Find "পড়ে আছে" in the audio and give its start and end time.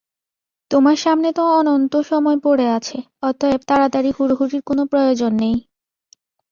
2.43-2.97